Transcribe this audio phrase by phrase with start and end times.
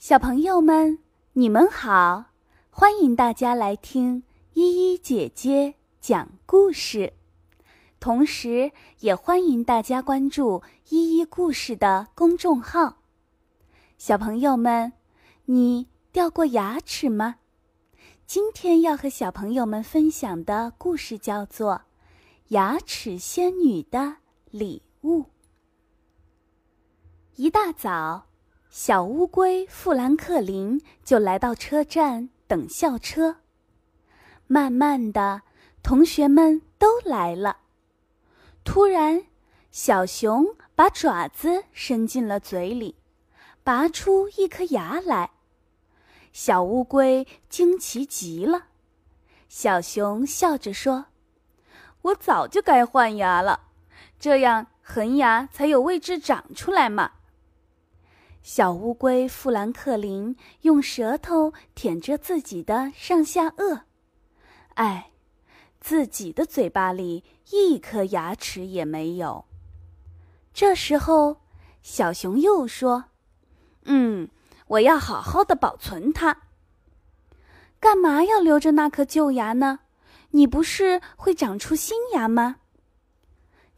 [0.00, 0.98] 小朋友们，
[1.34, 2.30] 你们好！
[2.70, 4.22] 欢迎大家来听
[4.54, 7.12] 依依姐姐讲故事，
[8.00, 12.96] 同时也欢迎大家关注依依故事的公众号。
[13.98, 14.94] 小朋友们，
[15.44, 17.36] 你掉过牙齿吗？
[18.26, 21.74] 今天要和小朋友们分享的故事叫做
[22.48, 24.16] 《牙齿仙女的
[24.50, 25.24] 礼物》。
[27.36, 28.29] 一大早。
[28.72, 33.38] 小乌龟富兰克林就来到车站等校车。
[34.46, 35.42] 慢慢的，
[35.82, 37.56] 同学们都来了。
[38.62, 39.24] 突然，
[39.72, 42.94] 小熊把爪子伸进了嘴里，
[43.64, 45.30] 拔出一颗牙来。
[46.32, 48.66] 小乌龟惊奇极了。
[49.48, 51.06] 小熊笑着说
[52.02, 53.62] ：“我早就该换牙了，
[54.20, 57.14] 这样恒牙才有位置长出来嘛。”
[58.42, 63.82] 小乌龟富兰克林用舌头舔着自己的上下颚，
[64.74, 65.10] 哎，
[65.78, 69.44] 自己的嘴巴里一颗牙齿也没有。
[70.54, 71.42] 这时候，
[71.82, 73.04] 小熊又说
[73.84, 74.28] ：“嗯，
[74.68, 76.36] 我要好好的保存它。
[77.78, 79.80] 干嘛要留着那颗旧牙呢？
[80.30, 82.56] 你不是会长出新牙吗？”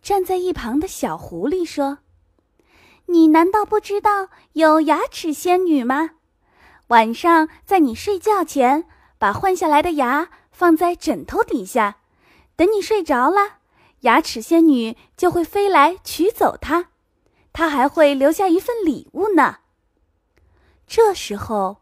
[0.00, 1.98] 站在一旁的小狐狸说。
[3.06, 6.10] 你难道不知道有牙齿仙女吗？
[6.88, 8.84] 晚上在你睡觉前，
[9.18, 11.98] 把换下来的牙放在枕头底下，
[12.56, 13.58] 等你睡着了，
[14.00, 16.86] 牙齿仙女就会飞来取走它，
[17.52, 19.58] 它还会留下一份礼物呢。
[20.86, 21.78] 这时候，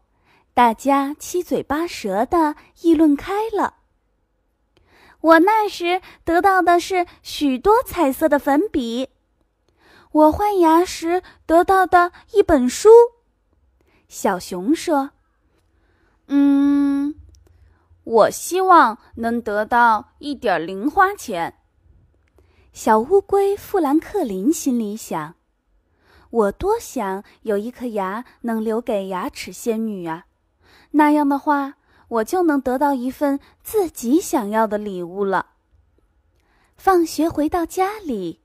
[0.53, 3.75] 大家七嘴八舌的议论开了。
[5.19, 9.09] 我那时得到的是许多彩色的粉笔。
[10.11, 12.89] 我换牙时得到的一本书，
[14.09, 15.11] 小熊说
[16.27, 17.15] ：“嗯，
[18.03, 21.55] 我希望能得到一点零花钱。”
[22.73, 25.35] 小乌龟富兰克林心里想
[26.29, 30.25] ：“我多想有一颗牙能留给牙齿仙女啊，
[30.91, 31.75] 那样的话，
[32.09, 35.51] 我就能得到一份自己想要的礼物了。”
[36.75, 38.41] 放学回到家里。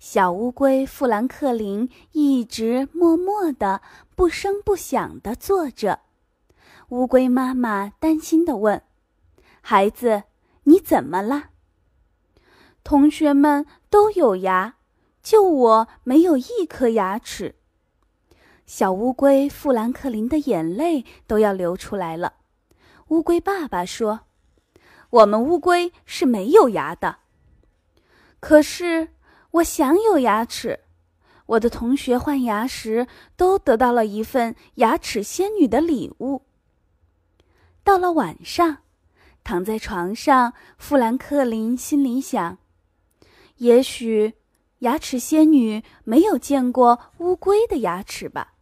[0.00, 3.82] 小乌龟富兰克林一直默默的、
[4.16, 6.00] 不声不响的坐着。
[6.88, 8.82] 乌龟妈妈担心的问
[9.60, 10.22] ：“孩子，
[10.64, 11.50] 你怎么了？”
[12.82, 14.76] 同学们都有牙，
[15.22, 17.56] 就我没有一颗牙齿。
[18.64, 22.36] 小乌龟富兰克林的眼泪都要流出来了。
[23.08, 24.20] 乌龟爸爸说
[25.10, 27.18] ：“我们乌龟是没有牙的。”
[28.40, 29.08] 可是。
[29.52, 30.80] 我想有牙齿，
[31.46, 33.06] 我的同学换牙时
[33.36, 36.42] 都得到了一份牙齿仙女的礼物。
[37.82, 38.78] 到了晚上，
[39.42, 42.58] 躺在床上，富兰克林心里想：
[43.56, 44.34] 也许
[44.80, 48.54] 牙齿仙女没有见过乌龟的牙齿吧。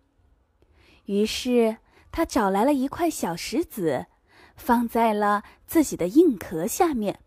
[1.05, 1.77] 于是
[2.11, 4.07] 他找来了一块小石子，
[4.57, 7.21] 放在了自己的硬壳下面。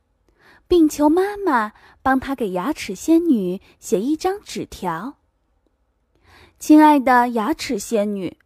[0.72, 5.18] 并求妈妈帮他给牙齿仙女写一张纸条。
[6.60, 8.38] 亲爱的牙齿仙女，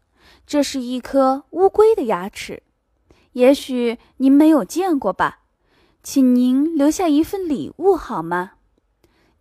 [0.47, 2.63] 这是一颗乌龟的牙齿，
[3.33, 5.41] 也许您没有见过吧？
[6.01, 8.53] 请您留下一份礼物好吗？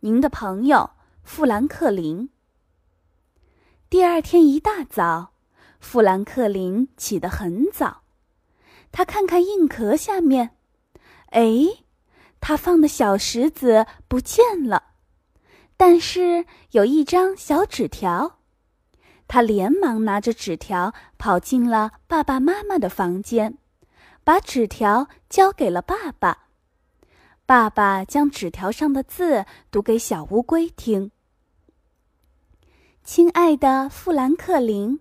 [0.00, 0.90] 您的朋友
[1.22, 2.28] 富兰克林。
[3.88, 5.32] 第二天一大早，
[5.80, 8.02] 富兰克林起得很早，
[8.92, 10.54] 他看看硬壳下面，
[11.30, 11.83] 哎。
[12.46, 14.90] 他放的小石子不见了，
[15.78, 18.40] 但是有一张小纸条。
[19.26, 23.56] 他连忙拿着纸条跑进了爸爸妈妈的房间，
[24.22, 26.48] 把纸条交给了爸爸。
[27.46, 31.12] 爸爸将纸条上的字读给小乌龟听
[33.02, 35.00] ：“亲爱的富兰克林，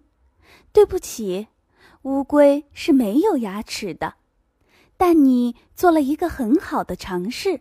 [0.72, 1.50] 对不起，
[2.04, 4.14] 乌龟是没有牙齿的。”
[5.06, 7.60] 但你做了一个很好的尝试，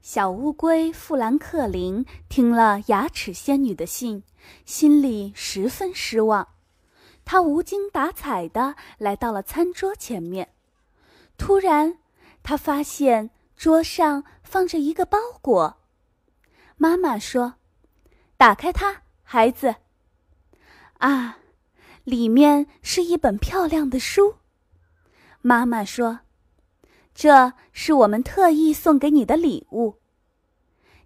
[0.00, 4.22] 小乌龟富兰克林听了牙齿仙女的信，
[4.64, 6.46] 心里十分失望。
[7.24, 10.50] 他无精打采地来到了餐桌前面，
[11.36, 11.98] 突然，
[12.44, 15.78] 他发现桌上放着一个包裹。
[16.76, 17.54] 妈妈说
[18.38, 19.74] ：“打开它，孩子。”
[20.98, 21.38] 啊，
[22.04, 24.36] 里面是一本漂亮的书。
[25.42, 26.20] 妈妈说。
[27.16, 29.94] 这是我们特意送给你的礼物。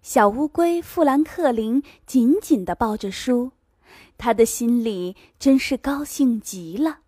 [0.01, 3.53] 小乌龟富兰克林紧紧地抱着书，
[4.17, 6.99] 他的心里真是高兴极了。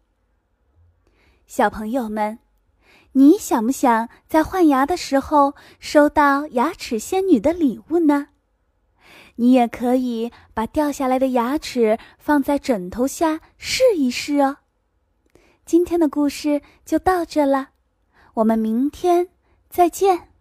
[1.45, 2.39] 小朋友们，
[3.11, 8.29] 你想不想在换牙的时候收到牙齿仙女的礼物呢？
[9.35, 14.59] 你也可以把掉下来的牙齿放在枕头下试一试哦。
[15.65, 17.71] 今天的故事就到这了，
[18.35, 19.27] 我们明天
[19.69, 20.32] 再见。